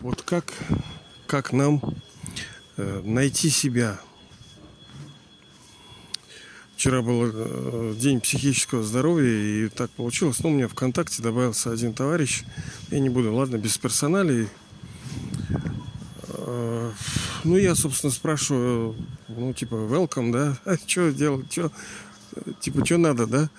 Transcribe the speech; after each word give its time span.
Вот 0.00 0.22
как, 0.22 0.46
как 1.26 1.52
нам 1.52 1.82
э, 2.78 3.02
найти 3.04 3.50
себя? 3.50 4.00
Вчера 6.74 7.02
был 7.02 7.30
э, 7.30 7.94
день 7.98 8.22
психического 8.22 8.82
здоровья, 8.82 9.28
и 9.28 9.68
так 9.68 9.90
получилось. 9.90 10.38
Ну, 10.42 10.48
у 10.48 10.52
меня 10.52 10.68
ВКонтакте 10.68 11.22
добавился 11.22 11.70
один 11.70 11.92
товарищ. 11.92 12.44
Я 12.90 13.00
не 13.00 13.10
буду, 13.10 13.34
ладно, 13.34 13.56
без 13.58 13.76
персоналей. 13.76 14.48
Э, 16.28 16.92
ну, 17.44 17.58
я, 17.58 17.74
собственно, 17.74 18.10
спрашиваю, 18.10 18.96
ну, 19.28 19.52
типа, 19.52 19.74
welcome, 19.74 20.32
да? 20.32 20.56
А 20.64 20.78
что 20.78 21.12
делать? 21.12 21.52
Что? 21.52 21.70
Типа, 22.60 22.86
что 22.86 22.96
надо, 22.96 23.26
да? 23.26 23.50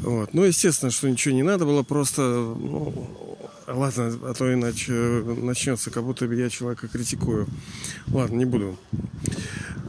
Вот. 0.00 0.32
Ну, 0.32 0.44
естественно, 0.44 0.90
что 0.90 1.10
ничего 1.10 1.34
не 1.34 1.42
надо 1.42 1.66
было, 1.66 1.82
просто, 1.82 2.22
ну, 2.22 3.31
ладно, 3.74 4.12
а 4.22 4.34
то 4.34 4.52
иначе 4.52 4.92
начнется, 4.92 5.90
как 5.90 6.04
будто 6.04 6.26
я 6.26 6.50
человека 6.50 6.88
критикую. 6.88 7.46
Ладно, 8.08 8.36
не 8.36 8.44
буду. 8.44 8.78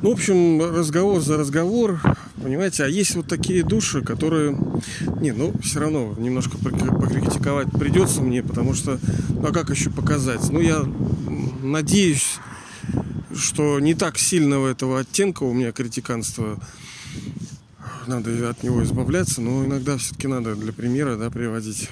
Ну, 0.02 0.10
в 0.10 0.14
общем, 0.14 0.62
разговор 0.62 1.22
за 1.22 1.38
разговор, 1.38 2.02
понимаете, 2.42 2.84
а 2.84 2.88
есть 2.88 3.16
вот 3.16 3.28
такие 3.28 3.64
души, 3.64 4.02
которые, 4.02 4.58
не, 5.22 5.32
ну, 5.32 5.54
все 5.62 5.80
равно 5.80 6.14
немножко 6.18 6.58
покритиковать 6.58 7.72
придется 7.72 8.22
мне, 8.22 8.44
потому 8.44 8.74
что, 8.74 9.00
ну, 9.30 9.48
а 9.48 9.54
как 9.54 9.70
еще 9.70 9.90
показать? 9.90 10.50
Ну, 10.50 10.60
я 10.60 10.84
надеюсь, 11.62 12.38
что 13.34 13.80
не 13.80 13.94
так 13.94 14.18
сильного 14.18 14.68
этого 14.68 15.00
оттенка 15.00 15.44
у 15.44 15.54
меня 15.54 15.72
критиканства, 15.72 16.60
надо 18.08 18.50
от 18.50 18.62
него 18.62 18.84
избавляться, 18.84 19.42
но 19.42 19.64
иногда 19.64 19.98
все-таки 19.98 20.28
надо 20.28 20.56
для 20.56 20.74
примера 20.74 21.16
да, 21.16 21.30
приводить. 21.30 21.90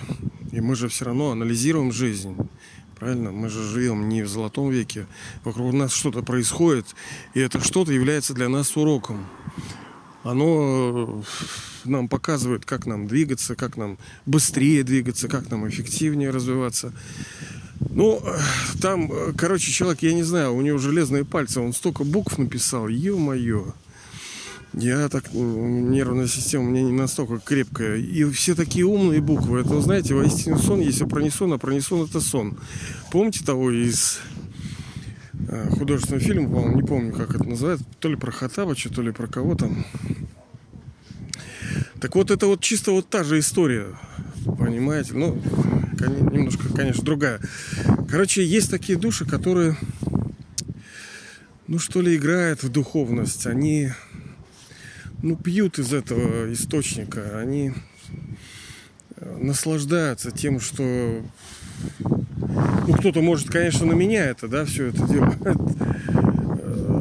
И 0.52 0.62
мы 0.62 0.76
же 0.76 0.90
все 0.90 1.06
равно 1.06 1.32
анализируем 1.32 1.92
жизнь. 1.92 2.36
Правильно? 2.96 3.32
Мы 3.32 3.50
же 3.50 3.64
живем 3.64 4.10
не 4.10 4.22
в 4.22 4.28
золотом 4.28 4.70
веке. 4.70 5.08
Вокруг 5.44 5.74
нас 5.74 5.92
что-то 5.92 6.22
происходит, 6.22 6.86
и 7.34 7.40
это 7.40 7.60
что-то 7.60 7.92
является 7.92 8.34
для 8.34 8.48
нас 8.48 8.78
уроком. 8.78 9.26
Оно 10.24 11.24
э, 11.24 11.90
нам 11.90 12.08
показывает, 12.08 12.64
как 12.64 12.86
нам 12.86 13.08
двигаться, 13.08 13.56
как 13.56 13.76
нам 13.76 13.98
быстрее 14.28 14.84
двигаться, 14.84 15.28
как 15.28 15.50
нам 15.50 15.68
эффективнее 15.68 16.30
развиваться. 16.30 16.94
Ну, 17.90 18.22
э, 18.24 18.38
там, 18.82 19.12
э, 19.12 19.34
короче, 19.36 19.72
человек, 19.72 20.04
я 20.04 20.14
не 20.14 20.22
знаю, 20.22 20.54
у 20.54 20.62
него 20.62 20.78
железные 20.78 21.26
пальцы, 21.26 21.60
он 21.60 21.74
столько 21.74 22.04
букв 22.04 22.38
написал, 22.38 22.88
ё-моё. 22.88 23.74
Я 24.74 25.10
так, 25.10 25.34
нервная 25.34 26.28
система 26.28 26.64
у 26.64 26.68
меня 26.70 26.84
не 26.84 26.94
настолько 26.94 27.40
крепкая. 27.40 27.98
И 27.98 28.24
все 28.32 28.56
такие 28.56 28.86
умные 28.86 29.20
буквы. 29.20 29.60
Это, 29.60 29.82
знаете, 29.82 30.14
воистину 30.14 30.58
сон, 30.58 30.80
если 30.80 31.04
про 31.04 31.30
сон, 31.30 31.54
а 31.54 31.58
про 31.58 31.80
сон 31.82 32.08
это 32.08 32.22
сон. 32.22 32.58
Помните 33.12 33.44
того 33.44 33.70
из 33.70 34.20
э, 35.50 35.70
художественного 35.72 36.24
фильма, 36.24 36.50
по-моему, 36.50 36.76
не 36.76 36.84
помню, 36.84 37.12
как 37.12 37.36
это 37.36 37.44
называется, 37.44 37.86
то 38.00 38.08
ли 38.08 38.16
про 38.16 38.32
Хатабыча, 38.32 38.90
то 38.90 39.02
ли 39.02 39.12
про 39.12 39.28
кого 39.28 39.56
там. 39.56 39.86
Так 42.00 42.16
вот, 42.16 42.32
это 42.32 42.48
вот 42.48 42.62
чисто 42.62 42.92
вот 42.92 43.10
та 43.10 43.26
же 43.26 43.40
история, 43.40 43.88
понимаете? 44.58 45.14
Ну, 45.16 45.40
немножко, 46.32 46.74
конечно, 46.74 47.04
другая. 47.04 47.42
Короче, 48.10 48.44
есть 48.46 48.72
такие 48.72 48.98
души, 48.98 49.26
которые, 49.26 49.76
ну, 51.68 51.78
что 51.78 52.02
ли, 52.02 52.16
играют 52.16 52.64
в 52.64 52.70
духовность. 52.70 53.46
Они 53.46 53.92
ну, 55.22 55.36
пьют 55.36 55.80
из 55.80 55.94
этого 55.94 56.52
источника, 56.52 57.40
они 57.40 57.74
э, 59.18 59.38
наслаждаются 59.40 60.32
тем, 60.32 60.60
что 60.60 61.22
ну, 62.88 62.94
кто-то 62.94 63.22
может, 63.22 63.50
конечно, 63.50 63.86
на 63.86 63.94
меня 63.94 64.26
это, 64.26 64.48
да, 64.48 64.66
все 64.66 64.88
это 64.88 65.08
дело 65.08 65.36
э, 65.46 66.92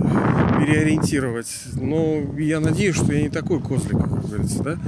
переориентировать. 0.58 1.50
Но 1.74 2.36
я 2.38 2.60
надеюсь, 2.60 2.96
что 2.96 3.12
я 3.12 3.22
не 3.22 3.30
такой 3.30 3.60
козлик, 3.60 3.98
как 3.98 4.26
говорится, 4.26 4.62
да. 4.62 4.78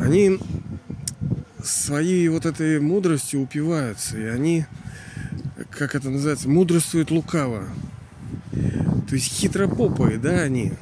Они 0.00 0.38
своей 1.62 2.28
вот 2.28 2.44
этой 2.44 2.80
мудростью 2.80 3.42
упиваются, 3.42 4.18
и 4.18 4.24
они, 4.24 4.66
как 5.70 5.94
это 5.94 6.10
называется, 6.10 6.48
мудрствуют 6.48 7.12
лукаво. 7.12 7.64
То 9.08 9.14
есть 9.14 9.32
хитропопые, 9.32 10.18
да, 10.18 10.40
они. 10.40 10.72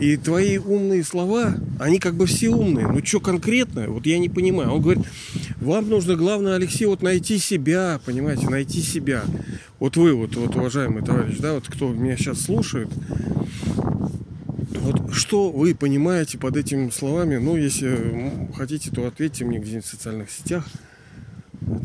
И 0.00 0.16
твои 0.16 0.58
умные 0.58 1.02
слова, 1.02 1.54
они 1.80 1.98
как 1.98 2.14
бы 2.14 2.26
все 2.26 2.50
умные. 2.50 2.86
Ну, 2.86 3.04
что 3.04 3.20
конкретно, 3.20 3.88
вот 3.88 4.06
я 4.06 4.18
не 4.18 4.28
понимаю. 4.28 4.72
Он 4.72 4.82
говорит, 4.82 5.04
вам 5.60 5.88
нужно, 5.88 6.14
главное, 6.14 6.54
Алексей, 6.54 6.86
вот 6.86 7.02
найти 7.02 7.38
себя, 7.38 8.00
понимаете, 8.04 8.48
найти 8.48 8.80
себя. 8.80 9.24
Вот 9.80 9.96
вы, 9.96 10.14
вот, 10.14 10.36
вот 10.36 10.54
уважаемый 10.54 11.02
товарищ, 11.02 11.38
да, 11.38 11.54
вот 11.54 11.66
кто 11.66 11.88
меня 11.88 12.16
сейчас 12.16 12.42
слушает, 12.42 12.88
вот 14.88 15.12
что 15.12 15.50
вы 15.50 15.74
понимаете 15.74 16.38
под 16.38 16.56
этими 16.56 16.90
словами? 16.90 17.36
Ну, 17.36 17.56
если 17.56 18.32
хотите, 18.56 18.90
то 18.90 19.06
ответьте 19.06 19.44
мне 19.44 19.58
где-нибудь 19.58 19.84
в 19.84 19.90
социальных 19.90 20.30
сетях. 20.30 20.66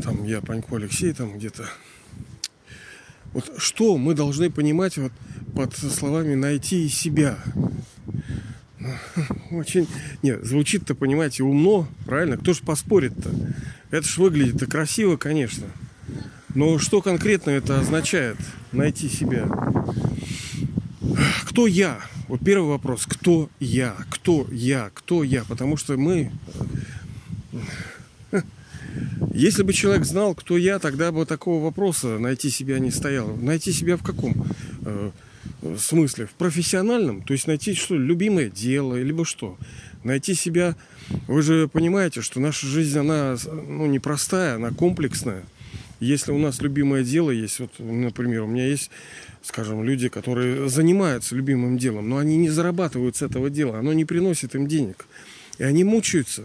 Там 0.02 0.24
я, 0.24 0.40
Панько 0.40 0.76
Алексей, 0.76 1.12
там 1.12 1.36
где-то. 1.36 1.68
Вот 3.32 3.52
что 3.56 3.98
мы 3.98 4.14
должны 4.14 4.48
понимать 4.48 4.96
вот 4.96 5.12
под 5.54 5.76
словами 5.76 6.34
найти 6.34 6.88
себя? 6.88 7.38
Очень... 9.50 9.88
Нет, 10.22 10.44
звучит-то, 10.44 10.94
понимаете, 10.94 11.42
умно, 11.42 11.88
правильно? 12.04 12.36
Кто 12.36 12.52
ж 12.52 12.60
поспорит-то? 12.60 13.30
Это 13.90 14.06
ж 14.06 14.18
выглядит-то 14.18 14.66
красиво, 14.66 15.16
конечно. 15.16 15.66
Но 16.54 16.78
что 16.78 17.00
конкретно 17.00 17.50
это 17.50 17.80
означает? 17.80 18.36
Найти 18.72 19.08
себя. 19.08 19.48
Кто 21.44 21.66
я? 21.66 22.00
Вот 22.28 22.40
первый 22.44 22.68
вопрос. 22.68 23.06
Кто 23.06 23.48
я? 23.60 23.94
Кто 24.10 24.46
я? 24.50 24.90
Кто 24.94 25.22
я? 25.24 25.44
Потому 25.44 25.76
что 25.76 25.96
мы... 25.96 26.32
Если 29.32 29.62
бы 29.62 29.72
человек 29.72 30.04
знал, 30.04 30.34
кто 30.34 30.56
я, 30.56 30.78
тогда 30.78 31.10
бы 31.10 31.26
такого 31.26 31.62
вопроса 31.62 32.18
найти 32.18 32.50
себя 32.50 32.78
не 32.78 32.90
стояло. 32.90 33.34
Найти 33.36 33.72
себя 33.72 33.96
в 33.96 34.02
каком? 34.02 34.46
Смысле, 35.78 36.26
в 36.26 36.32
профессиональном, 36.32 37.22
то 37.22 37.32
есть 37.32 37.46
найти 37.46 37.74
что, 37.74 37.96
любимое 37.96 38.50
дело, 38.50 39.00
либо 39.00 39.24
что. 39.24 39.56
Найти 40.02 40.34
себя, 40.34 40.76
вы 41.26 41.42
же 41.42 41.68
понимаете, 41.68 42.20
что 42.20 42.40
наша 42.40 42.66
жизнь, 42.66 42.98
она 42.98 43.36
ну, 43.46 43.86
непростая, 43.86 44.56
она 44.56 44.70
комплексная. 44.70 45.44
Если 46.00 46.32
у 46.32 46.38
нас 46.38 46.60
любимое 46.60 47.02
дело 47.02 47.30
есть, 47.30 47.60
вот, 47.60 47.70
например, 47.78 48.42
у 48.42 48.46
меня 48.46 48.66
есть, 48.66 48.90
скажем, 49.42 49.82
люди, 49.82 50.08
которые 50.08 50.68
занимаются 50.68 51.34
любимым 51.34 51.78
делом, 51.78 52.08
но 52.08 52.18
они 52.18 52.36
не 52.36 52.50
зарабатывают 52.50 53.16
с 53.16 53.22
этого 53.22 53.48
дела, 53.48 53.78
оно 53.78 53.92
не 53.94 54.04
приносит 54.04 54.54
им 54.54 54.66
денег. 54.66 55.06
И 55.58 55.62
они 55.62 55.84
мучаются. 55.84 56.42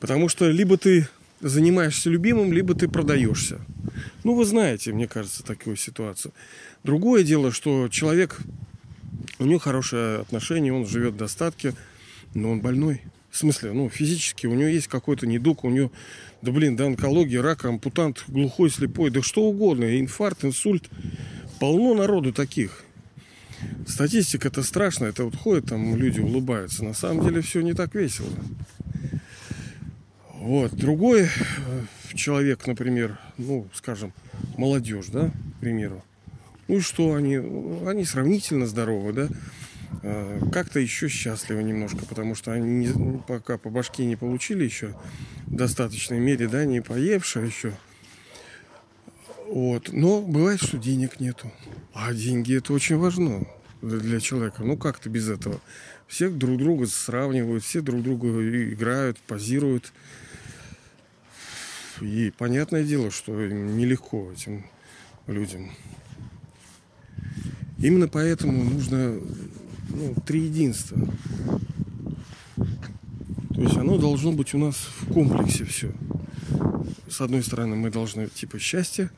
Потому 0.00 0.28
что 0.28 0.50
либо 0.50 0.76
ты 0.76 1.06
занимаешься 1.40 2.10
любимым, 2.10 2.52
либо 2.52 2.74
ты 2.74 2.88
продаешься. 2.88 3.60
Ну, 4.24 4.34
вы 4.34 4.44
знаете, 4.44 4.92
мне 4.92 5.08
кажется, 5.08 5.42
такую 5.42 5.76
ситуацию. 5.76 6.32
Другое 6.84 7.24
дело, 7.24 7.52
что 7.52 7.88
человек, 7.88 8.38
у 9.38 9.44
него 9.44 9.58
хорошее 9.58 10.20
отношение, 10.20 10.72
он 10.72 10.86
живет 10.86 11.14
в 11.14 11.18
достатке, 11.18 11.74
но 12.34 12.50
он 12.50 12.60
больной. 12.60 13.02
В 13.30 13.36
смысле, 13.36 13.72
ну, 13.72 13.88
физически, 13.88 14.46
у 14.46 14.54
него 14.54 14.68
есть 14.68 14.88
какой-то 14.88 15.26
недуг, 15.26 15.64
у 15.64 15.70
него, 15.70 15.92
да 16.42 16.50
блин, 16.50 16.74
да, 16.76 16.86
онкология, 16.86 17.42
рак, 17.42 17.64
ампутант, 17.64 18.24
глухой, 18.26 18.70
слепой, 18.70 19.10
да 19.10 19.22
что 19.22 19.42
угодно, 19.42 20.00
инфаркт, 20.00 20.44
инсульт. 20.44 20.88
Полно 21.60 21.94
народу 21.94 22.32
таких. 22.32 22.84
Статистика 23.86 24.48
это 24.48 24.62
страшно, 24.62 25.04
это 25.04 25.24
вот 25.24 25.36
ходят 25.36 25.66
там, 25.66 25.94
люди 25.94 26.20
улыбаются. 26.20 26.84
На 26.84 26.94
самом 26.94 27.24
деле 27.24 27.40
все 27.40 27.60
не 27.60 27.74
так 27.74 27.94
весело. 27.94 28.30
Вот. 30.40 30.74
Другой 30.74 31.24
э, 31.24 31.28
человек, 32.14 32.66
например, 32.66 33.18
ну, 33.36 33.68
скажем, 33.74 34.14
молодежь, 34.56 35.08
да, 35.08 35.28
к 35.28 35.60
примеру. 35.60 36.02
Ну 36.66 36.78
и 36.78 36.80
что, 36.80 37.14
они, 37.14 37.36
они 37.86 38.06
сравнительно 38.06 38.66
здоровы, 38.66 39.12
да? 39.12 39.28
А, 40.02 40.40
как-то 40.50 40.80
еще 40.80 41.08
счастливы 41.08 41.62
немножко, 41.62 42.06
потому 42.06 42.34
что 42.34 42.52
они 42.52 42.86
не, 42.86 43.18
пока 43.18 43.58
по 43.58 43.68
башке 43.68 44.06
не 44.06 44.16
получили 44.16 44.64
еще 44.64 44.96
в 45.46 45.56
достаточной 45.56 46.20
мере, 46.20 46.48
да, 46.48 46.64
не 46.64 46.80
поевшие 46.80 47.46
еще. 47.46 47.74
Вот. 49.46 49.90
Но 49.92 50.22
бывает, 50.22 50.62
что 50.62 50.78
денег 50.78 51.20
нету. 51.20 51.52
А 51.92 52.14
деньги 52.14 52.56
это 52.56 52.72
очень 52.72 52.96
важно 52.96 53.46
для 53.82 54.20
человека. 54.20 54.62
Ну 54.64 54.78
как 54.78 55.00
ты 55.00 55.10
без 55.10 55.28
этого? 55.28 55.60
Все 56.08 56.30
друг 56.30 56.56
друга 56.56 56.86
сравнивают, 56.86 57.62
все 57.62 57.82
друг 57.82 58.02
друга 58.02 58.28
играют, 58.72 59.18
позируют. 59.18 59.92
И 62.00 62.32
понятное 62.36 62.84
дело, 62.84 63.10
что 63.10 63.32
нелегко 63.32 64.30
этим 64.32 64.64
людям. 65.26 65.70
Именно 67.78 68.08
поэтому 68.08 68.64
нужно 68.64 69.18
ну, 69.90 70.14
три 70.26 70.42
единства. 70.42 70.98
То 73.54 73.62
есть 73.62 73.76
оно 73.76 73.98
должно 73.98 74.32
быть 74.32 74.54
у 74.54 74.58
нас 74.58 74.76
в 74.76 75.12
комплексе 75.12 75.64
все. 75.64 75.92
С 77.08 77.20
одной 77.20 77.42
стороны, 77.42 77.76
мы 77.76 77.90
должны 77.90 78.28
типа 78.28 78.58
счастье, 78.58 79.10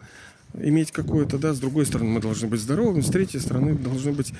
иметь 0.54 0.92
какое-то, 0.92 1.38
да, 1.38 1.54
с 1.54 1.60
другой 1.60 1.86
стороны 1.86 2.10
мы 2.10 2.20
должны 2.20 2.48
быть 2.48 2.60
здоровыми, 2.60 3.00
с 3.00 3.08
третьей 3.08 3.40
стороны 3.40 3.74
должны 3.74 4.12
быть 4.12 4.32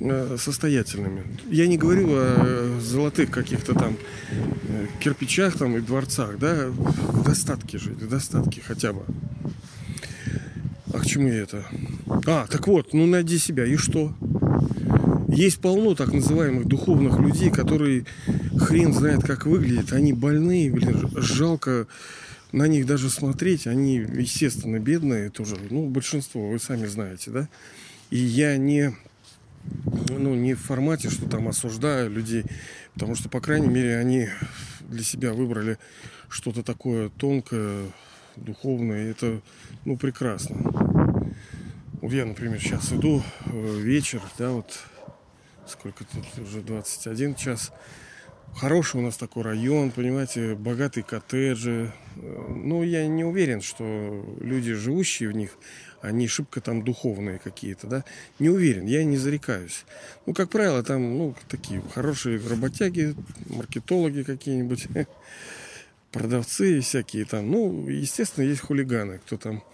э, 0.00 0.36
состоятельными. 0.38 1.24
Я 1.50 1.66
не 1.66 1.76
говорю 1.76 2.08
о 2.10 2.80
золотых 2.80 3.30
каких-то 3.30 3.74
там 3.74 3.96
э, 4.30 4.63
кирпичах 5.00 5.56
там 5.56 5.76
и 5.76 5.80
дворцах, 5.80 6.38
да, 6.38 6.68
в 6.68 7.24
достатке 7.24 7.78
жить, 7.78 8.02
в 8.02 8.08
достатке 8.08 8.60
хотя 8.64 8.92
бы. 8.92 9.02
А 10.92 10.98
к 11.00 11.06
чему 11.06 11.28
я 11.28 11.42
это? 11.42 11.64
А, 12.26 12.46
так 12.46 12.66
вот, 12.68 12.92
ну 12.92 13.06
найди 13.06 13.38
себя, 13.38 13.66
и 13.66 13.76
что? 13.76 14.14
Есть 15.28 15.58
полно 15.58 15.94
так 15.94 16.12
называемых 16.12 16.66
духовных 16.66 17.18
людей, 17.18 17.50
которые 17.50 18.06
хрен 18.56 18.92
знает, 18.92 19.24
как 19.24 19.46
выглядят. 19.46 19.92
Они 19.92 20.12
больные, 20.12 20.70
блин, 20.70 21.10
жалко 21.16 21.88
на 22.52 22.68
них 22.68 22.86
даже 22.86 23.10
смотреть. 23.10 23.66
Они, 23.66 23.96
естественно, 23.96 24.78
бедные 24.78 25.30
тоже. 25.30 25.56
Ну, 25.70 25.88
большинство, 25.88 26.48
вы 26.48 26.60
сами 26.60 26.86
знаете, 26.86 27.32
да? 27.32 27.48
И 28.10 28.18
я 28.18 28.56
не, 28.56 28.94
ну, 30.08 30.34
не 30.34 30.54
в 30.54 30.60
формате, 30.60 31.10
что 31.10 31.28
там 31.28 31.48
осуждаю 31.48 32.10
людей, 32.10 32.44
потому 32.94 33.14
что, 33.14 33.28
по 33.28 33.40
крайней 33.40 33.68
мере, 33.68 33.96
они 33.96 34.28
для 34.80 35.02
себя 35.02 35.32
выбрали 35.32 35.78
что-то 36.28 36.62
такое 36.62 37.08
тонкое, 37.10 37.86
духовное. 38.36 39.06
И 39.06 39.10
это, 39.10 39.40
ну, 39.84 39.96
прекрасно. 39.96 40.56
Вот 42.00 42.12
я, 42.12 42.24
например, 42.26 42.60
сейчас 42.60 42.92
иду 42.92 43.22
э, 43.46 43.80
вечер, 43.80 44.20
да, 44.38 44.50
вот 44.50 44.78
сколько 45.66 46.04
тут 46.04 46.24
уже 46.38 46.60
21 46.60 47.34
час. 47.34 47.72
Хороший 48.56 49.00
у 49.00 49.02
нас 49.02 49.16
такой 49.16 49.42
район, 49.42 49.90
понимаете, 49.90 50.54
богатые 50.54 51.02
коттеджи. 51.02 51.92
Ну, 52.14 52.84
я 52.84 53.04
не 53.08 53.24
уверен, 53.24 53.60
что 53.60 54.24
люди, 54.40 54.74
живущие 54.74 55.28
в 55.28 55.32
них, 55.32 55.58
они 56.00 56.28
шибко 56.28 56.60
там 56.60 56.84
духовные 56.84 57.40
какие-то, 57.40 57.88
да. 57.88 58.04
Не 58.38 58.50
уверен, 58.50 58.86
я 58.86 59.02
не 59.04 59.16
зарекаюсь. 59.16 59.84
Ну, 60.26 60.34
как 60.34 60.50
правило, 60.50 60.84
там, 60.84 61.18
ну, 61.18 61.34
такие 61.48 61.82
хорошие 61.94 62.40
работяги, 62.48 63.16
маркетологи 63.48 64.22
какие-нибудь, 64.22 64.86
продавцы 66.12 66.80
всякие 66.80 67.24
там. 67.24 67.50
Ну, 67.50 67.88
естественно, 67.88 68.44
есть 68.44 68.60
хулиганы, 68.60 69.18
кто 69.18 69.36
там, 69.36 69.64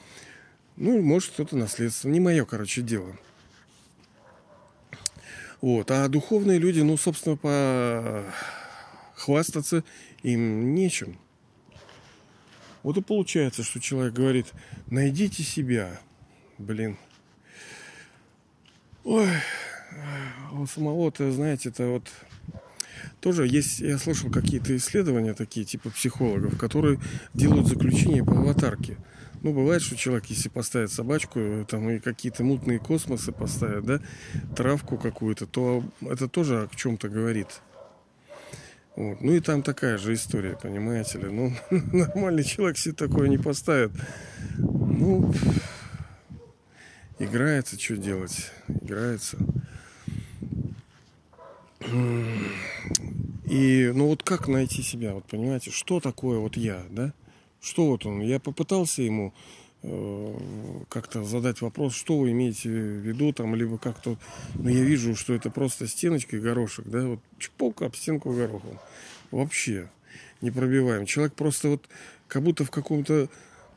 ну, 0.76 1.02
может, 1.02 1.32
кто-то 1.32 1.54
наследство. 1.54 2.08
Не 2.08 2.20
мое, 2.20 2.46
короче, 2.46 2.80
дело. 2.80 3.14
Вот. 5.60 5.90
А 5.90 6.08
духовные 6.08 6.58
люди, 6.58 6.80
ну, 6.80 6.96
собственно, 6.96 7.36
по 7.36 8.24
хвастаться 9.20 9.84
им 10.22 10.74
нечем. 10.74 11.18
Вот 12.82 12.96
и 12.96 13.02
получается, 13.02 13.62
что 13.62 13.78
человек 13.78 14.14
говорит, 14.14 14.46
найдите 14.86 15.42
себя. 15.42 16.00
Блин. 16.58 16.96
Ой, 19.04 19.28
у 20.52 20.66
самого-то, 20.66 21.30
знаете, 21.32 21.68
это 21.68 21.86
вот 21.86 22.08
тоже 23.20 23.46
есть, 23.46 23.80
я 23.80 23.98
слышал 23.98 24.30
какие-то 24.30 24.74
исследования 24.76 25.34
такие, 25.34 25.66
типа 25.66 25.90
психологов, 25.90 26.58
которые 26.58 26.98
делают 27.34 27.66
заключение 27.66 28.24
по 28.24 28.38
аватарке. 28.38 28.96
Ну, 29.42 29.54
бывает, 29.54 29.80
что 29.80 29.96
человек, 29.96 30.26
если 30.26 30.50
поставит 30.50 30.92
собачку, 30.92 31.66
там 31.68 31.88
и 31.88 31.98
какие-то 31.98 32.44
мутные 32.44 32.78
космосы 32.78 33.32
поставят, 33.32 33.84
да, 33.86 34.00
травку 34.54 34.98
какую-то, 34.98 35.46
то 35.46 35.82
это 36.02 36.28
тоже 36.28 36.62
о 36.62 36.76
чем-то 36.76 37.08
говорит. 37.08 37.62
Вот. 39.00 39.22
Ну 39.22 39.32
и 39.32 39.40
там 39.40 39.62
такая 39.62 39.96
же 39.96 40.12
история, 40.12 40.58
понимаете 40.62 41.16
ли. 41.20 41.30
Ну, 41.30 41.54
нормальный 41.70 42.44
человек 42.44 42.76
себе 42.76 42.94
такое 42.94 43.28
не 43.28 43.38
поставит. 43.38 43.92
Ну, 44.58 45.32
играется, 47.18 47.80
что 47.80 47.96
делать? 47.96 48.50
Играется. 48.68 49.38
И, 53.46 53.90
ну 53.94 54.08
вот 54.08 54.22
как 54.22 54.48
найти 54.48 54.82
себя, 54.82 55.14
вот 55.14 55.24
понимаете, 55.24 55.70
что 55.70 56.00
такое 56.00 56.38
вот 56.38 56.58
я, 56.58 56.82
да? 56.90 57.14
Что 57.62 57.86
вот 57.86 58.04
он? 58.04 58.20
Я 58.20 58.38
попытался 58.38 59.00
ему 59.00 59.32
как-то 59.82 61.24
задать 61.24 61.62
вопрос, 61.62 61.94
что 61.94 62.18
вы 62.18 62.32
имеете 62.32 62.68
в 62.68 62.72
виду, 62.72 63.32
там, 63.32 63.54
либо 63.54 63.78
как-то, 63.78 64.18
ну, 64.54 64.68
я 64.68 64.82
вижу, 64.84 65.16
что 65.16 65.32
это 65.34 65.50
просто 65.50 65.86
стеночка 65.86 66.36
и 66.36 66.40
горошек, 66.40 66.86
да, 66.86 67.06
вот 67.06 67.20
чпок 67.38 67.82
об 67.82 67.96
стенку 67.96 68.32
горохом. 68.32 68.78
Вообще 69.30 69.88
не 70.40 70.50
пробиваем. 70.50 71.06
Человек 71.06 71.34
просто 71.34 71.68
вот 71.68 71.88
как 72.28 72.42
будто 72.42 72.64
в 72.64 72.70
каком-то 72.70 73.28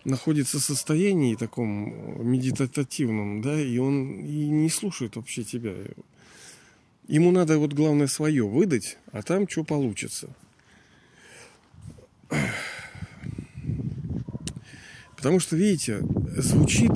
находится 0.03 0.59
состоянии 0.59 1.35
таком 1.35 2.29
медитативном, 2.29 3.41
да, 3.41 3.59
и 3.59 3.77
он 3.77 4.19
и 4.19 4.47
не 4.47 4.69
слушает 4.69 5.15
вообще 5.15 5.43
тебя. 5.43 5.73
Ему 7.07 7.31
надо 7.31 7.57
вот 7.57 7.73
главное 7.73 8.07
свое 8.07 8.45
выдать, 8.45 8.97
а 9.11 9.21
там 9.21 9.47
что 9.47 9.63
получится. 9.63 10.35
Потому 15.23 15.39
что, 15.39 15.55
видите, 15.55 15.99
звучит 16.35 16.91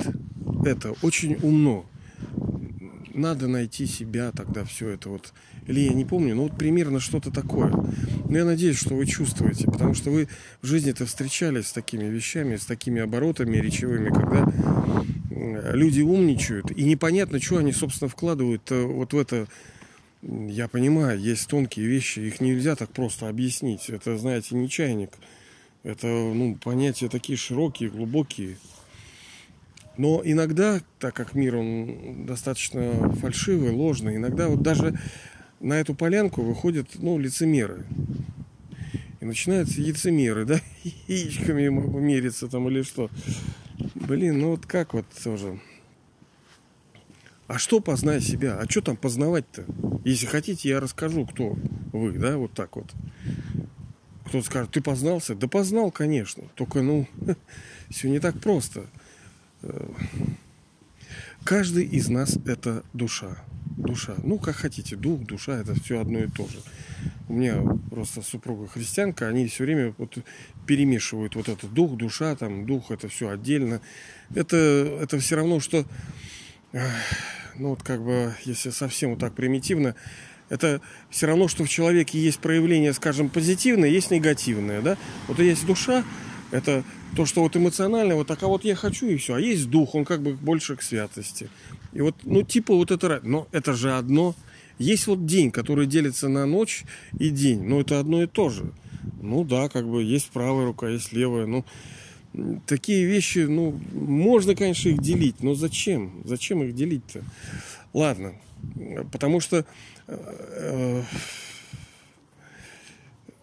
это 0.66 0.92
очень 1.00 1.38
умно. 1.42 1.86
Надо 3.14 3.48
найти 3.48 3.86
себя, 3.86 4.32
тогда 4.32 4.66
все 4.66 4.90
это 4.90 5.08
вот. 5.08 5.32
Или 5.66 5.80
я 5.80 5.94
не 5.94 6.04
помню, 6.04 6.34
но 6.34 6.42
вот 6.42 6.58
примерно 6.58 7.00
что-то 7.00 7.30
такое. 7.30 7.72
Но 8.28 8.36
я 8.36 8.44
надеюсь, 8.44 8.76
что 8.76 8.94
вы 8.94 9.06
чувствуете, 9.06 9.64
потому 9.64 9.94
что 9.94 10.10
вы 10.10 10.28
в 10.60 10.66
жизни-то 10.66 11.06
встречались 11.06 11.68
с 11.68 11.72
такими 11.72 12.04
вещами, 12.04 12.56
с 12.56 12.66
такими 12.66 13.00
оборотами 13.00 13.56
речевыми, 13.56 14.10
когда 14.10 14.52
люди 15.72 16.02
умничают, 16.02 16.70
и 16.70 16.84
непонятно, 16.84 17.40
что 17.40 17.56
они, 17.56 17.72
собственно, 17.72 18.10
вкладывают 18.10 18.70
э, 18.70 18.82
вот 18.82 19.14
в 19.14 19.18
это 19.18 19.48
я 20.20 20.68
понимаю, 20.68 21.18
есть 21.18 21.48
тонкие 21.48 21.86
вещи, 21.86 22.18
их 22.20 22.42
нельзя 22.42 22.76
так 22.76 22.90
просто 22.90 23.30
объяснить. 23.30 23.88
Это, 23.88 24.18
знаете, 24.18 24.54
не 24.54 24.68
чайник. 24.68 25.12
Это 25.88 26.06
ну, 26.06 26.54
понятия 26.62 27.08
такие 27.08 27.38
широкие, 27.38 27.88
глубокие. 27.88 28.58
Но 29.96 30.20
иногда, 30.22 30.82
так 30.98 31.14
как 31.14 31.32
мир 31.32 31.56
он 31.56 32.26
достаточно 32.26 33.10
фальшивый, 33.14 33.70
ложный, 33.70 34.16
иногда 34.16 34.48
вот 34.48 34.60
даже 34.60 35.00
на 35.60 35.80
эту 35.80 35.94
полянку 35.94 36.42
выходят 36.42 36.88
ну, 36.96 37.18
лицемеры. 37.18 37.86
И 39.20 39.24
начинаются 39.24 39.80
яйцемеры, 39.80 40.44
да, 40.44 40.60
яичками 41.06 41.68
мериться 41.68 42.48
там 42.48 42.68
или 42.68 42.82
что. 42.82 43.08
Блин, 43.94 44.40
ну 44.40 44.50
вот 44.50 44.66
как 44.66 44.92
вот 44.92 45.06
тоже. 45.24 45.58
А 47.46 47.58
что 47.58 47.80
познай 47.80 48.20
себя? 48.20 48.58
А 48.58 48.68
что 48.68 48.82
там 48.82 48.98
познавать-то? 48.98 49.64
Если 50.04 50.26
хотите, 50.26 50.68
я 50.68 50.80
расскажу, 50.80 51.24
кто 51.24 51.56
вы, 51.94 52.12
да, 52.12 52.36
вот 52.36 52.52
так 52.52 52.76
вот. 52.76 52.92
Кто-то 54.28 54.44
скажет, 54.44 54.72
ты 54.72 54.82
познался? 54.82 55.34
Да 55.34 55.48
познал, 55.48 55.90
конечно. 55.90 56.44
Только, 56.54 56.82
ну, 56.82 57.06
все 57.88 58.10
не 58.10 58.18
так 58.18 58.38
просто. 58.40 58.84
Э, 59.62 59.88
каждый 61.44 61.84
из 61.84 62.08
нас 62.08 62.36
это 62.44 62.84
душа. 62.92 63.42
Душа. 63.78 64.16
Ну, 64.22 64.38
как 64.38 64.56
хотите, 64.56 64.96
дух, 64.96 65.24
душа, 65.24 65.58
это 65.58 65.74
все 65.80 66.00
одно 66.00 66.18
и 66.18 66.28
то 66.28 66.46
же. 66.46 66.58
У 67.28 67.32
меня 67.34 67.62
просто 67.90 68.20
супруга 68.20 68.66
христианка, 68.66 69.28
они 69.28 69.46
все 69.46 69.64
время 69.64 69.94
вот 69.96 70.18
перемешивают 70.66 71.34
вот 71.34 71.48
этот 71.48 71.72
дух, 71.72 71.96
душа, 71.96 72.36
там, 72.36 72.66
дух, 72.66 72.90
это 72.90 73.08
все 73.08 73.30
отдельно. 73.30 73.80
Это, 74.34 74.56
это 74.56 75.18
все 75.20 75.36
равно, 75.36 75.60
что, 75.60 75.86
ну, 77.56 77.70
вот 77.70 77.82
как 77.82 78.04
бы, 78.04 78.34
если 78.44 78.70
совсем 78.70 79.10
вот 79.10 79.20
так 79.20 79.34
примитивно, 79.34 79.94
это 80.48 80.80
все 81.10 81.26
равно, 81.26 81.48
что 81.48 81.64
в 81.64 81.68
человеке 81.68 82.18
есть 82.18 82.38
проявление, 82.38 82.92
скажем, 82.92 83.28
позитивное, 83.28 83.88
есть 83.88 84.10
негативное, 84.10 84.80
да? 84.80 84.96
Вот 85.26 85.38
есть 85.38 85.66
душа, 85.66 86.04
это 86.50 86.84
то, 87.16 87.26
что 87.26 87.42
вот 87.42 87.56
эмоционально, 87.56 88.14
вот 88.14 88.26
так, 88.26 88.42
а 88.42 88.46
вот 88.46 88.64
я 88.64 88.74
хочу 88.74 89.06
и 89.06 89.16
все. 89.16 89.34
А 89.34 89.40
есть 89.40 89.68
дух, 89.68 89.94
он 89.94 90.04
как 90.04 90.22
бы 90.22 90.32
больше 90.34 90.76
к 90.76 90.82
святости. 90.82 91.48
И 91.92 92.00
вот, 92.00 92.14
ну, 92.24 92.42
типа 92.42 92.74
вот 92.74 92.90
это, 92.90 93.20
но 93.22 93.48
это 93.52 93.74
же 93.74 93.92
одно. 93.92 94.34
Есть 94.78 95.06
вот 95.06 95.26
день, 95.26 95.50
который 95.50 95.86
делится 95.86 96.28
на 96.28 96.46
ночь 96.46 96.84
и 97.18 97.30
день, 97.30 97.62
но 97.62 97.80
это 97.80 97.98
одно 97.98 98.22
и 98.22 98.26
то 98.26 98.48
же. 98.48 98.72
Ну 99.20 99.44
да, 99.44 99.68
как 99.68 99.88
бы 99.88 100.02
есть 100.02 100.30
правая 100.30 100.66
рука, 100.66 100.88
есть 100.88 101.12
левая, 101.12 101.46
ну, 101.46 101.64
такие 102.66 103.04
вещи, 103.04 103.40
ну, 103.40 103.78
можно, 103.92 104.54
конечно, 104.54 104.90
их 104.90 105.00
делить, 105.00 105.42
но 105.42 105.54
зачем? 105.54 106.22
Зачем 106.24 106.62
их 106.62 106.74
делить-то? 106.74 107.22
Ладно, 107.92 108.34
потому 109.10 109.40
что 109.40 109.64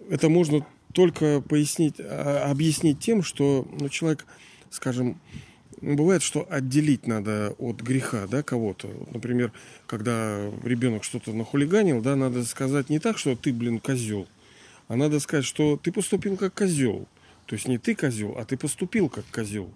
это 0.10 0.30
можно 0.30 0.66
только 0.94 1.42
пояснить, 1.42 1.96
а, 2.00 2.50
объяснить 2.50 3.00
тем, 3.00 3.22
что 3.22 3.68
ну, 3.80 3.90
человек, 3.90 4.26
скажем, 4.70 5.20
бывает, 5.82 6.24
что 6.24 6.48
отделить 6.50 7.06
надо 7.06 7.54
от 7.60 7.82
греха, 7.82 8.28
да, 8.28 8.44
кого-то. 8.44 8.90
Например, 9.12 9.52
когда 9.88 10.50
ребенок 10.64 11.04
что-то 11.04 11.34
нахулиганил, 11.34 12.02
да, 12.02 12.16
надо 12.16 12.44
сказать 12.46 12.90
не 12.90 13.00
так, 13.00 13.18
что 13.18 13.36
ты, 13.36 13.52
блин, 13.52 13.80
козел, 13.80 14.28
а 14.88 14.96
надо 14.96 15.20
сказать, 15.20 15.46
что 15.46 15.78
ты 15.78 15.92
поступил 15.92 16.38
как 16.38 16.54
козел. 16.54 17.08
То 17.46 17.56
есть 17.56 17.68
не 17.68 17.78
ты 17.78 17.94
козел, 17.94 18.36
а 18.38 18.46
ты 18.46 18.58
поступил 18.58 19.10
как 19.10 19.26
козел. 19.32 19.70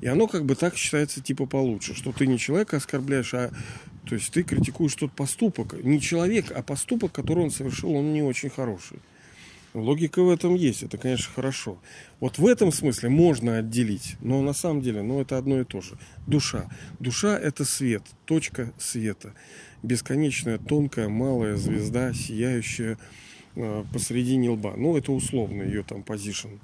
И 0.00 0.06
оно 0.06 0.26
как 0.26 0.44
бы 0.44 0.54
так 0.54 0.76
считается 0.76 1.22
типа 1.22 1.46
получше, 1.46 1.94
что 1.94 2.12
ты 2.12 2.26
не 2.26 2.38
человека 2.38 2.76
оскорбляешь, 2.76 3.32
а 3.34 3.50
то 4.06 4.14
есть 4.14 4.32
ты 4.32 4.42
критикуешь 4.42 4.94
тот 4.94 5.12
поступок, 5.12 5.72
не 5.82 6.00
человек, 6.00 6.52
а 6.54 6.62
поступок, 6.62 7.12
который 7.12 7.44
он 7.44 7.50
совершил, 7.50 7.92
он 7.92 8.12
не 8.12 8.22
очень 8.22 8.50
хороший. 8.50 8.98
Логика 9.74 10.22
в 10.22 10.30
этом 10.30 10.54
есть, 10.54 10.82
это, 10.82 10.96
конечно, 10.96 11.30
хорошо. 11.34 11.78
Вот 12.18 12.38
в 12.38 12.46
этом 12.46 12.72
смысле 12.72 13.10
можно 13.10 13.58
отделить, 13.58 14.16
но 14.20 14.40
на 14.40 14.54
самом 14.54 14.80
деле, 14.80 15.02
ну, 15.02 15.20
это 15.20 15.36
одно 15.36 15.60
и 15.60 15.64
то 15.64 15.82
же. 15.82 15.98
Душа. 16.26 16.70
Душа– 16.98 17.38
это 17.42 17.66
свет, 17.66 18.02
точка 18.24 18.72
света. 18.78 19.34
Бесконечная, 19.82 20.58
тонкая, 20.58 21.08
малая 21.08 21.56
звезда, 21.56 22.14
сияющая 22.14 22.96
э, 23.54 23.84
посредине 23.92 24.48
лба. 24.48 24.74
Ну, 24.78 24.96
это 24.96 25.12
условно 25.12 25.62
ее 25.62 25.82
там 25.82 26.02
позишн. 26.02 26.54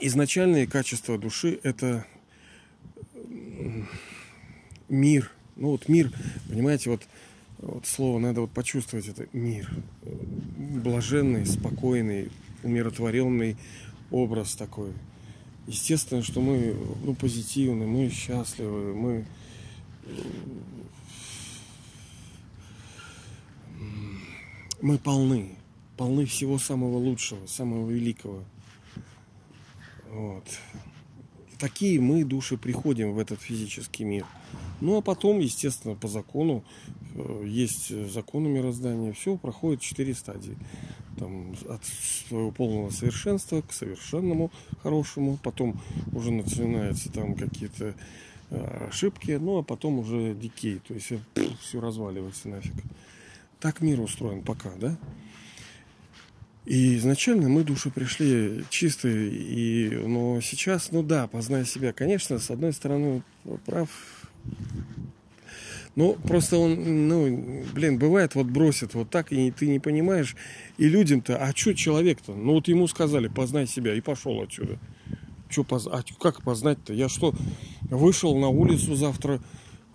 Изначальные 0.00 0.66
качества 0.66 1.18
души– 1.18 1.58
это 1.62 2.06
мир. 4.88 5.30
Ну, 5.56 5.70
вот 5.70 5.88
мир, 5.88 6.12
понимаете, 6.48 6.90
вот 6.90 7.02
вот 7.58 7.86
слово 7.86 8.20
надо 8.20 8.42
вот 8.42 8.50
почувствовать 8.52 9.08
это 9.08 9.26
мир. 9.32 9.68
Блаженный, 10.56 11.44
спокойный, 11.44 12.30
умиротворенный 12.62 13.56
образ 14.12 14.54
такой. 14.54 14.92
Естественно, 15.66 16.22
что 16.22 16.40
мы 16.40 16.76
ну, 17.04 17.14
позитивны, 17.14 17.86
мы 17.86 18.10
счастливы, 18.10 18.94
мы 18.94 19.24
мы 24.80 24.96
полны, 24.96 25.56
полны 25.96 26.24
всего 26.24 26.58
самого 26.58 26.96
лучшего, 26.96 27.44
самого 27.46 27.90
великого. 27.90 28.44
Вот. 30.10 30.44
Такие 31.58 32.00
мы, 32.00 32.24
души, 32.24 32.56
приходим 32.56 33.12
в 33.12 33.18
этот 33.18 33.40
физический 33.40 34.04
мир. 34.04 34.24
Ну 34.80 34.96
а 34.96 35.02
потом, 35.02 35.40
естественно, 35.40 35.96
по 35.96 36.06
закону 36.06 36.64
Э, 37.18 37.42
есть 37.44 37.88
законы 38.10 38.48
мироздания, 38.48 39.12
все 39.12 39.36
проходит 39.36 39.80
четыре 39.80 40.14
стадии. 40.14 40.56
Там, 41.18 41.54
от 41.68 41.84
своего 42.28 42.52
полного 42.52 42.90
совершенства 42.90 43.60
к 43.60 43.72
совершенному 43.72 44.52
хорошему, 44.82 45.36
потом 45.42 45.80
уже 46.12 46.30
начинаются 46.30 47.10
там 47.10 47.34
какие-то 47.34 47.94
э, 48.50 48.86
ошибки, 48.88 49.32
ну 49.32 49.58
а 49.58 49.62
потом 49.64 49.98
уже 49.98 50.34
дикей, 50.34 50.80
то 50.86 50.94
есть 50.94 51.12
все 51.60 51.80
разваливается 51.80 52.48
нафиг. 52.48 52.74
Так 53.58 53.80
мир 53.80 54.00
устроен 54.00 54.42
пока, 54.42 54.70
да? 54.76 54.96
И 56.68 56.98
изначально 56.98 57.48
мы 57.48 57.64
души 57.64 57.90
пришли 57.90 58.62
чистые, 58.68 59.30
и, 59.30 59.88
но 59.88 60.38
сейчас, 60.42 60.92
ну 60.92 61.02
да, 61.02 61.26
познай 61.26 61.64
себя. 61.64 61.94
Конечно, 61.94 62.38
с 62.38 62.50
одной 62.50 62.74
стороны, 62.74 63.22
прав 63.64 63.88
ну, 65.96 66.12
просто 66.12 66.58
он, 66.58 67.08
ну, 67.08 67.64
блин, 67.72 67.98
бывает, 67.98 68.34
вот 68.34 68.46
бросит 68.46 68.92
вот 68.92 69.08
так, 69.08 69.32
и 69.32 69.50
ты 69.50 69.66
не 69.66 69.80
понимаешь. 69.80 70.36
И 70.76 70.88
людям-то, 70.88 71.38
а 71.38 71.50
что 71.56 71.74
человек-то? 71.74 72.34
Ну, 72.34 72.52
вот 72.52 72.68
ему 72.68 72.86
сказали, 72.86 73.28
познай 73.28 73.66
себя, 73.66 73.94
и 73.94 74.02
пошел 74.02 74.40
отсюда. 74.42 74.78
Что 75.48 75.64
поз... 75.64 75.86
а 75.86 76.04
как 76.20 76.42
познать-то? 76.42 76.92
Я 76.92 77.08
что, 77.08 77.34
вышел 77.90 78.36
на 78.38 78.48
улицу 78.48 78.94
завтра 78.94 79.40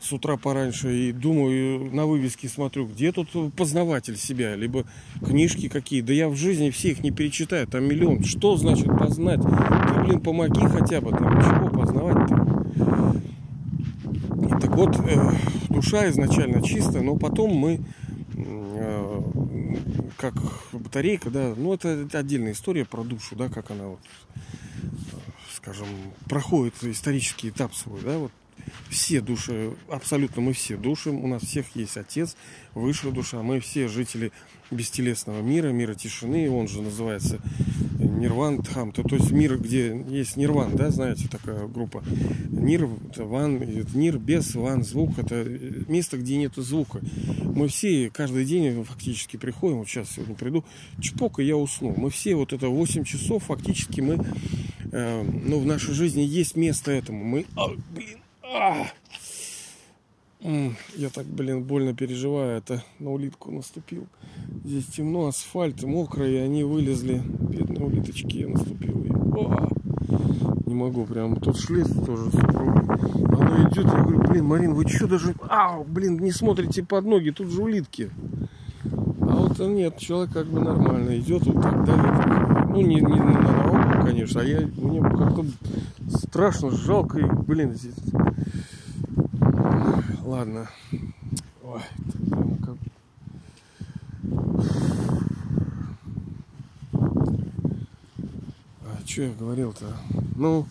с 0.04 0.12
утра 0.12 0.38
пораньше 0.38 0.94
и 0.96 1.12
думаю, 1.12 1.94
на 1.94 2.06
вывеске 2.06 2.50
смотрю, 2.50 2.86
где 2.88 3.12
тут 3.12 3.30
познаватель 3.54 4.18
себя, 4.18 4.56
либо 4.56 4.86
книжки 5.26 5.70
какие. 5.70 6.02
Да 6.02 6.14
я 6.14 6.28
в 6.28 6.36
жизни 6.36 6.70
всех 6.70 7.04
не 7.04 7.12
перечитаю, 7.12 7.68
там 7.68 7.86
миллион. 7.86 8.24
Что 8.24 8.58
значит 8.58 8.88
познать? 8.88 9.42
Ты, 9.42 10.04
блин, 10.04 10.20
помоги 10.20 10.66
хотя 10.68 11.00
бы 11.00 11.12
там, 11.12 11.42
чего 11.42 11.70
познавать-то? 11.70 12.44
Так 14.60 14.76
вот, 14.76 15.00
э, 15.00 15.32
душа 15.70 16.10
изначально 16.10 16.62
чистая, 16.62 17.02
но 17.02 17.16
потом 17.16 17.52
мы 17.52 17.80
э, 18.36 19.22
как 20.18 20.34
батарейка, 20.74 21.30
да, 21.30 21.54
ну 21.56 21.74
это 21.74 22.08
отдельная 22.14 22.52
история 22.54 22.86
про 22.86 23.04
душу, 23.04 23.36
да, 23.36 23.50
как 23.50 23.72
она 23.72 23.88
вот, 23.88 24.00
скажем, 25.56 25.88
проходит 26.30 26.76
исторический 26.84 27.50
этап 27.50 27.74
свой, 27.74 28.02
да, 28.02 28.18
вот 28.18 28.32
все 28.90 29.22
души, 29.22 29.72
абсолютно 29.90 30.42
мы 30.42 30.54
все 30.54 30.78
души, 30.78 31.10
у 31.10 31.28
нас 31.28 31.44
всех 31.44 31.66
есть 31.76 31.98
Отец, 31.98 32.36
Высшая 32.74 33.12
душа, 33.12 33.44
мы 33.44 33.60
все 33.60 33.88
жители 33.88 34.32
бестелесного 34.72 35.42
мира, 35.42 35.70
мира 35.70 35.94
тишины, 35.94 36.50
он 36.50 36.68
же 36.68 36.82
называется 36.82 37.40
Нирван 38.00 38.62
Дхам, 38.62 38.92
то, 38.92 39.04
то 39.04 39.16
есть 39.16 39.32
мир, 39.32 39.60
где 39.60 39.96
есть 40.10 40.38
Нирван, 40.38 40.76
да, 40.76 40.90
знаете, 40.90 41.28
такая 41.28 41.68
группа. 41.68 42.04
Нир, 42.50 42.90
это 43.10 43.26
ван, 43.26 43.62
Нир 43.94 44.18
без 44.18 44.56
ван, 44.56 44.84
звук, 44.84 45.20
это 45.20 45.44
место, 45.88 46.18
где 46.18 46.38
нет 46.38 46.54
звука. 46.56 47.02
Мы 47.44 47.68
все 47.68 48.10
каждый 48.10 48.46
день 48.46 48.84
фактически 48.84 49.38
приходим, 49.38 49.80
вот 49.80 49.88
сейчас 49.88 50.10
сегодня 50.12 50.36
приду, 50.36 50.66
чпок, 51.00 51.40
и 51.40 51.44
я 51.44 51.56
усну. 51.56 51.94
Мы 51.96 52.10
все 52.10 52.36
вот 52.36 52.54
это 52.54 52.70
8 52.70 53.04
часов 53.04 53.44
фактически 53.44 54.02
мы, 54.02 54.26
э, 54.92 55.24
ну, 55.24 55.60
в 55.60 55.66
нашей 55.66 55.94
жизни 55.94 56.22
есть 56.22 56.56
место 56.56 56.92
этому. 56.92 57.24
Мы, 57.24 57.46
а, 57.56 57.68
блин! 57.94 58.23
Я 60.96 61.10
так, 61.10 61.26
блин, 61.26 61.64
больно 61.64 61.96
переживаю. 61.96 62.58
Это 62.58 62.84
на 63.00 63.12
улитку 63.12 63.52
наступил. 63.52 64.08
Здесь 64.64 64.86
темно, 64.88 65.28
асфальт 65.28 65.82
мокрый, 65.84 66.44
они 66.44 66.64
вылезли. 66.64 67.22
Бедные 67.26 67.86
улиточки, 67.86 68.38
я 68.38 68.50
наступил. 68.50 69.04
И... 69.04 69.10
О! 69.10 69.70
Не 70.66 70.76
могу, 70.76 71.06
прям 71.06 71.36
тут 71.38 71.58
шлиц 71.58 71.88
тоже 72.06 72.30
Она 72.34 73.70
идет, 73.70 73.86
я 73.86 74.04
говорю, 74.04 74.20
блин, 74.28 74.46
Марин, 74.46 74.74
вы 74.74 74.88
что 74.88 75.08
даже... 75.08 75.34
Ау, 75.50 75.84
блин, 75.84 76.20
не 76.20 76.32
смотрите 76.32 76.84
под 76.84 77.06
ноги, 77.06 77.32
тут 77.32 77.48
же 77.48 77.62
улитки. 77.62 78.12
А 79.22 79.36
вот 79.36 79.60
нет, 79.60 79.98
человек 79.98 80.34
как 80.34 80.48
бы 80.48 80.60
нормально 80.60 81.18
идет, 81.18 81.44
вот 81.46 81.62
так 81.62 81.86
давит. 81.86 82.70
Ну, 82.70 82.82
не, 82.82 82.96
не 82.96 83.02
на 83.02 83.40
науку, 83.40 84.06
конечно, 84.06 84.42
а 84.42 84.44
я, 84.44 84.62
мне 84.78 85.02
как-то 85.02 85.46
страшно, 86.18 86.72
жалко, 86.72 87.20
и, 87.20 87.24
блин, 87.24 87.74
здесь 87.74 87.96
Ладно. 90.24 90.70
Ой, 91.64 91.82
прямо 92.30 92.58
как... 92.58 92.78
А 98.82 99.06
что 99.06 99.22
я 99.22 99.34
говорил-то? 99.34 99.96
Ну, 100.36 100.66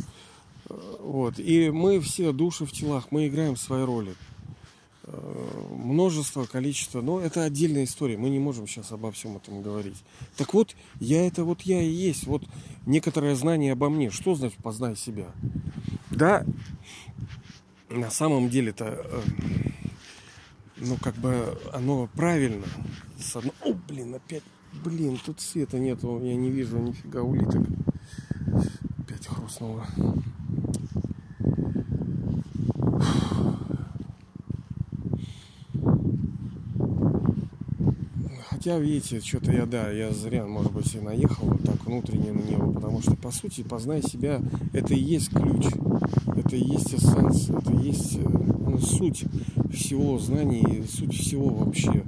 вот. 1.00 1.38
И 1.38 1.70
мы 1.70 2.00
все 2.00 2.32
души 2.32 2.64
в 2.64 2.72
телах, 2.72 3.08
мы 3.10 3.28
играем 3.28 3.56
свои 3.56 3.84
роли. 3.84 4.14
Множество, 5.82 6.44
количество. 6.44 7.00
Но 7.00 7.20
это 7.20 7.42
отдельная 7.44 7.84
история. 7.84 8.16
Мы 8.16 8.30
не 8.30 8.38
можем 8.38 8.66
сейчас 8.66 8.92
обо 8.92 9.10
всем 9.10 9.36
этом 9.36 9.62
говорить. 9.62 9.96
Так 10.36 10.54
вот, 10.54 10.74
я 11.00 11.26
это 11.26 11.44
вот 11.44 11.62
я 11.62 11.82
и 11.82 11.90
есть. 11.90 12.26
Вот 12.26 12.44
некоторое 12.86 13.34
знание 13.34 13.72
обо 13.72 13.90
мне. 13.90 14.10
Что 14.10 14.34
значит 14.34 14.58
познай 14.62 14.96
себя? 14.96 15.26
Да, 16.10 16.44
на 17.90 18.10
самом 18.10 18.48
деле-то, 18.48 19.04
э, 19.04 19.22
ну, 20.76 20.96
как 20.96 21.14
бы 21.16 21.58
оно 21.72 22.08
правильно. 22.14 22.64
С 23.18 23.36
одной... 23.36 23.52
О, 23.62 23.72
блин, 23.88 24.14
опять, 24.14 24.42
блин, 24.84 25.18
тут 25.24 25.40
света 25.40 25.78
нету, 25.78 26.20
я 26.22 26.34
не 26.34 26.50
вижу 26.50 26.78
нифига 26.78 27.22
улиток. 27.22 27.66
Опять 28.98 29.26
хрустнуло. 29.26 29.86
Хотя, 38.62 38.78
видите, 38.78 39.20
что-то 39.20 39.50
я, 39.50 39.66
да, 39.66 39.90
я 39.90 40.12
зря, 40.12 40.46
может 40.46 40.70
быть, 40.70 40.94
и 40.94 41.00
наехал 41.00 41.48
вот 41.48 41.64
так 41.64 41.84
внутренне 41.84 42.30
на 42.30 42.48
него, 42.48 42.72
потому 42.72 43.02
что, 43.02 43.16
по 43.16 43.32
сути, 43.32 43.64
познай 43.64 44.02
себя, 44.02 44.40
это 44.72 44.94
и 44.94 45.00
есть 45.00 45.30
ключ, 45.30 45.66
это 46.36 46.54
и 46.54 46.62
есть 46.62 46.94
эссенс, 46.94 47.50
это 47.50 47.72
и 47.72 47.86
есть 47.88 48.18
э, 48.18 48.20
ну, 48.22 48.78
суть 48.78 49.24
всего 49.72 50.16
знаний, 50.20 50.84
суть 50.88 51.12
всего 51.12 51.48
вообще. 51.48 52.04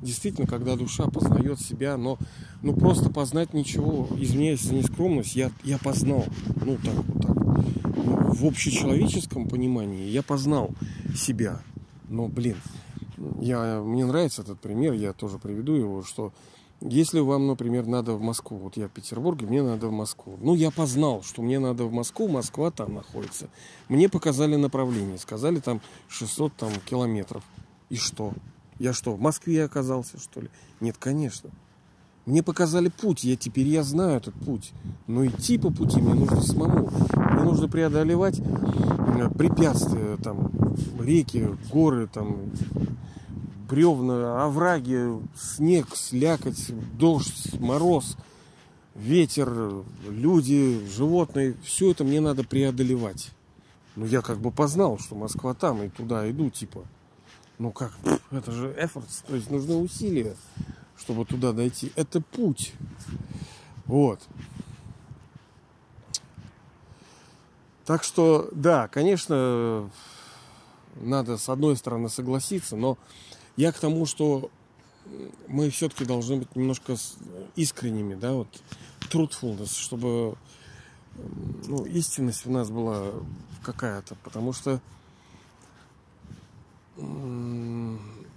Действительно, 0.00 0.46
когда 0.46 0.76
душа 0.76 1.08
познает 1.08 1.58
себя, 1.58 1.96
но 1.96 2.18
ну 2.62 2.72
просто 2.72 3.10
познать 3.10 3.52
ничего, 3.52 4.08
извиняюсь 4.16 4.62
за 4.62 4.74
нескромность, 4.74 5.34
я, 5.34 5.50
я 5.64 5.76
познал, 5.76 6.24
ну 6.64 6.78
так 6.84 6.94
вот 6.94 7.20
так. 7.20 7.36
Ну, 7.96 8.32
в 8.32 8.44
общечеловеческом 8.44 9.48
понимании 9.48 10.08
я 10.08 10.22
познал 10.22 10.70
себя. 11.16 11.62
Но, 12.08 12.28
блин, 12.28 12.54
я, 13.40 13.80
мне 13.80 14.04
нравится 14.04 14.42
этот 14.42 14.60
пример, 14.60 14.92
я 14.92 15.12
тоже 15.12 15.38
приведу 15.38 15.74
его, 15.74 16.02
что 16.02 16.32
если 16.80 17.20
вам, 17.20 17.46
например, 17.46 17.86
надо 17.86 18.12
в 18.12 18.20
Москву, 18.20 18.58
вот 18.58 18.76
я 18.76 18.88
в 18.88 18.90
Петербурге, 18.90 19.46
мне 19.46 19.62
надо 19.62 19.88
в 19.88 19.92
Москву. 19.92 20.36
Ну, 20.40 20.54
я 20.54 20.70
познал, 20.70 21.22
что 21.22 21.40
мне 21.40 21.58
надо 21.58 21.84
в 21.84 21.92
Москву, 21.92 22.28
Москва 22.28 22.70
там 22.70 22.94
находится. 22.94 23.48
Мне 23.88 24.10
показали 24.10 24.56
направление, 24.56 25.16
сказали 25.16 25.60
там 25.60 25.80
600 26.08 26.52
там, 26.54 26.72
километров. 26.84 27.42
И 27.88 27.96
что? 27.96 28.32
Я 28.78 28.92
что, 28.92 29.14
в 29.14 29.20
Москве 29.20 29.64
оказался, 29.64 30.18
что 30.20 30.42
ли? 30.42 30.50
Нет, 30.80 30.96
конечно. 30.98 31.50
Мне 32.26 32.42
показали 32.42 32.88
путь, 32.88 33.22
я 33.22 33.36
теперь 33.36 33.68
я 33.68 33.84
знаю 33.84 34.16
этот 34.16 34.34
путь. 34.34 34.72
Но 35.06 35.24
идти 35.24 35.58
по 35.58 35.70
пути 35.70 36.00
мне 36.00 36.14
нужно 36.14 36.42
самому. 36.42 36.90
Мне 37.14 37.42
нужно 37.44 37.68
преодолевать 37.68 38.40
э, 38.40 39.30
препятствия, 39.38 40.16
там, 40.16 40.50
реки, 40.98 41.48
горы, 41.72 42.08
там, 42.12 42.50
бревна, 43.68 44.44
овраги, 44.44 45.20
снег, 45.36 45.86
слякоть, 45.94 46.72
дождь, 46.98 47.60
мороз, 47.60 48.16
ветер, 48.96 49.84
люди, 50.08 50.84
животные. 50.96 51.54
Все 51.62 51.92
это 51.92 52.02
мне 52.02 52.20
надо 52.20 52.42
преодолевать. 52.42 53.30
Ну, 53.94 54.04
я 54.04 54.20
как 54.20 54.38
бы 54.38 54.50
познал, 54.50 54.98
что 54.98 55.14
Москва 55.14 55.54
там, 55.54 55.80
и 55.84 55.88
туда 55.88 56.28
иду, 56.28 56.50
типа. 56.50 56.82
Ну 57.58 57.70
как, 57.70 57.92
это 58.32 58.50
же 58.50 58.74
эфорт, 58.78 59.06
то 59.26 59.34
есть 59.34 59.50
нужны 59.50 59.76
усилия, 59.76 60.36
чтобы 60.98 61.24
туда 61.24 61.52
дойти. 61.52 61.92
Это 61.96 62.20
путь. 62.20 62.72
Вот. 63.86 64.20
Так 67.84 68.02
что, 68.02 68.48
да, 68.52 68.88
конечно, 68.88 69.90
надо 70.96 71.38
с 71.38 71.48
одной 71.48 71.76
стороны 71.76 72.08
согласиться, 72.08 72.76
но 72.76 72.98
я 73.56 73.70
к 73.70 73.78
тому, 73.78 74.06
что 74.06 74.50
мы 75.46 75.70
все-таки 75.70 76.04
должны 76.04 76.38
быть 76.38 76.56
немножко 76.56 76.96
искренними, 77.54 78.14
да, 78.14 78.32
вот 78.32 78.48
truthfulness, 79.08 79.78
чтобы 79.78 80.36
ну, 81.66 81.84
истинность 81.84 82.44
у 82.46 82.50
нас 82.50 82.70
была 82.70 83.12
какая-то, 83.62 84.16
потому 84.24 84.52
что 84.52 84.80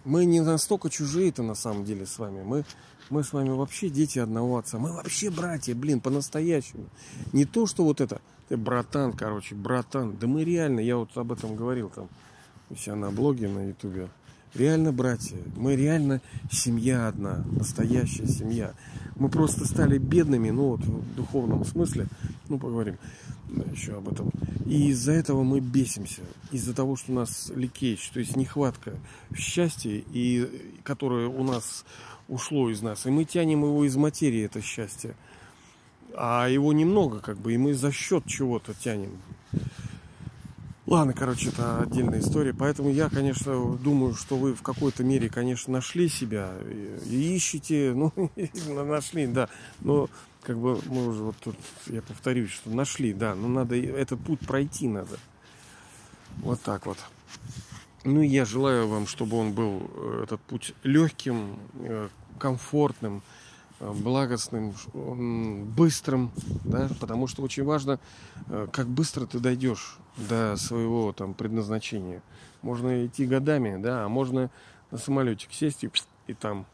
мы 0.05 0.25
не 0.25 0.41
настолько 0.41 0.89
чужие-то 0.89 1.43
на 1.43 1.55
самом 1.55 1.85
деле 1.85 2.05
с 2.05 2.19
вами. 2.19 2.43
Мы, 2.43 2.65
мы 3.09 3.23
с 3.23 3.33
вами 3.33 3.49
вообще 3.49 3.89
дети 3.89 4.19
одного 4.19 4.57
отца. 4.57 4.77
Мы 4.77 4.93
вообще 4.93 5.29
братья, 5.29 5.75
блин, 5.75 5.99
по-настоящему. 5.99 6.85
Не 7.33 7.45
то, 7.45 7.65
что 7.65 7.83
вот 7.83 8.01
это, 8.01 8.21
ты 8.47 8.57
братан, 8.57 9.13
короче, 9.13 9.55
братан. 9.55 10.17
Да 10.17 10.27
мы 10.27 10.43
реально, 10.43 10.79
я 10.79 10.97
вот 10.97 11.15
об 11.17 11.31
этом 11.31 11.55
говорил 11.55 11.89
там 11.89 12.09
у 12.69 12.75
себя 12.75 12.95
на 12.95 13.11
блоге 13.11 13.47
на 13.47 13.67
ютубе. 13.67 14.09
Реально 14.55 14.91
братья. 14.91 15.37
Мы 15.55 15.75
реально 15.75 16.21
семья 16.51 17.07
одна, 17.07 17.45
настоящая 17.51 18.27
семья. 18.27 18.73
Мы 19.15 19.29
просто 19.29 19.65
стали 19.65 19.97
бедными, 19.97 20.49
ну 20.49 20.69
вот 20.69 20.81
в 20.81 21.15
духовном 21.15 21.65
смысле. 21.65 22.07
Ну, 22.47 22.57
поговорим 22.57 22.97
еще 23.71 23.97
об 23.97 24.09
этом. 24.09 24.31
И 24.65 24.89
из-за 24.89 25.11
этого 25.11 25.43
мы 25.43 25.59
бесимся. 25.59 26.21
Из-за 26.51 26.73
того, 26.73 26.95
что 26.95 27.11
у 27.11 27.15
нас 27.15 27.51
ликейдж, 27.55 28.09
то 28.13 28.19
есть 28.19 28.35
нехватка 28.35 28.93
счастья, 29.35 30.01
и, 30.11 30.79
которое 30.83 31.27
у 31.27 31.43
нас 31.43 31.85
ушло 32.27 32.69
из 32.69 32.81
нас. 32.81 33.05
И 33.05 33.09
мы 33.09 33.25
тянем 33.25 33.63
его 33.63 33.85
из 33.85 33.95
материи, 33.95 34.43
это 34.43 34.61
счастье. 34.61 35.15
А 36.15 36.47
его 36.47 36.73
немного, 36.73 37.19
как 37.19 37.37
бы, 37.37 37.53
и 37.53 37.57
мы 37.57 37.73
за 37.73 37.91
счет 37.91 38.25
чего-то 38.25 38.73
тянем. 38.73 39.11
Ладно, 40.89 41.13
короче, 41.13 41.49
это 41.49 41.81
отдельная 41.81 42.19
история. 42.19 42.51
Поэтому 42.51 42.89
я, 42.89 43.09
конечно, 43.09 43.77
думаю, 43.77 44.15
что 44.15 44.37
вы 44.37 44.55
в 44.55 44.63
какой-то 44.63 45.03
мере, 45.03 45.29
конечно, 45.29 45.71
нашли 45.71 46.09
себя 46.09 46.53
и 47.05 47.35
ищете. 47.35 47.93
Ну, 47.99 48.85
нашли, 48.85 49.27
да. 49.27 49.49
Но 49.81 50.09
как 50.41 50.57
бы 50.57 50.79
мы 50.87 51.09
уже 51.09 51.21
вот 51.21 51.35
тут, 51.43 51.55
я 51.85 52.01
повторюсь, 52.01 52.49
что 52.49 52.71
нашли, 52.71 53.13
да. 53.13 53.35
Но 53.35 53.47
надо 53.47 53.75
этот 53.75 54.19
путь 54.19 54.39
пройти 54.39 54.87
надо. 54.87 55.19
Вот 56.37 56.59
так 56.61 56.87
вот. 56.87 56.97
Ну 58.03 58.21
я 58.21 58.43
желаю 58.45 58.87
вам, 58.87 59.05
чтобы 59.05 59.37
он 59.37 59.53
был, 59.53 59.91
э, 59.93 60.21
этот 60.23 60.41
путь, 60.41 60.73
легким, 60.83 61.59
э, 61.81 62.07
комфортным, 62.39 63.21
Э, 63.79 63.93
благостным, 63.93 64.73
быстрым, 65.77 66.31
да, 66.65 66.89
потому 66.99 67.27
что 67.27 67.41
очень 67.41 67.63
важно, 67.63 67.99
как 68.73 68.87
быстро 68.89 69.25
ты 69.25 69.39
дойдешь 69.39 69.97
до 70.17 70.55
своего 70.57 71.13
там 71.13 71.33
предназначения. 71.33 72.21
Можно 72.61 73.05
идти 73.05 73.25
годами, 73.25 73.81
да, 73.81 74.05
а 74.05 74.09
можно 74.09 74.49
на 74.91 74.97
самолетик 74.97 75.53
сесть 75.53 75.83
и, 75.83 75.91
и 76.27 76.33
там 76.33 76.65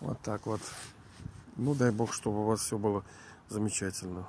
вот 0.00 0.20
так 0.20 0.46
вот. 0.46 0.60
Ну, 1.56 1.74
дай 1.74 1.92
бог, 1.92 2.12
чтобы 2.12 2.40
у 2.40 2.44
вас 2.44 2.60
все 2.60 2.78
было 2.78 3.04
замечательно. 3.48 4.26